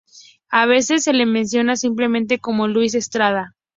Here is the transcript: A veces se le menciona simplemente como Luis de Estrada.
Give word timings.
A 0.49 0.65
veces 0.65 1.03
se 1.03 1.13
le 1.13 1.27
menciona 1.27 1.75
simplemente 1.75 2.39
como 2.39 2.67
Luis 2.67 2.93
de 2.93 2.97
Estrada. 2.97 3.53